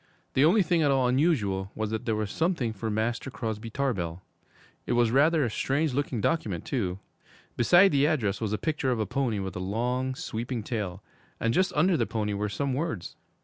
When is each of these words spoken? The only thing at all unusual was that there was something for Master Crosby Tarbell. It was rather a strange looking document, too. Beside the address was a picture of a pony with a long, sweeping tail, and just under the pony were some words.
The 0.33 0.43
only 0.45 0.63
thing 0.63 0.81
at 0.81 0.89
all 0.89 1.07
unusual 1.07 1.71
was 1.75 1.91
that 1.91 2.05
there 2.07 2.15
was 2.15 2.31
something 2.31 2.73
for 2.73 2.89
Master 2.89 3.29
Crosby 3.29 3.69
Tarbell. 3.69 4.23
It 4.87 4.93
was 4.93 5.11
rather 5.11 5.45
a 5.45 5.49
strange 5.51 5.93
looking 5.93 6.19
document, 6.21 6.65
too. 6.65 6.97
Beside 7.55 7.91
the 7.91 8.07
address 8.07 8.41
was 8.41 8.51
a 8.51 8.57
picture 8.57 8.89
of 8.89 8.99
a 8.99 9.05
pony 9.05 9.37
with 9.37 9.55
a 9.55 9.59
long, 9.59 10.15
sweeping 10.15 10.63
tail, 10.63 11.03
and 11.39 11.53
just 11.53 11.71
under 11.75 11.97
the 11.97 12.07
pony 12.07 12.33
were 12.33 12.49
some 12.49 12.73
words. 12.73 13.15